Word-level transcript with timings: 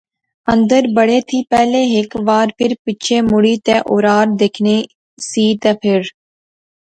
اندر 0.53 0.83
بڑے 0.95 1.19
تھی 1.27 1.39
پہلے 1.53 1.79
ہیک 1.93 2.11
وار 2.27 2.47
فیر 2.57 2.71
پچھے 2.85 3.17
مڑی 3.31 3.55
تہ 3.65 3.75
اورار 3.91 4.25
دیکھنی 4.39 4.77
سی 5.29 5.45
تہ 5.61 5.71
فیر 5.81 6.03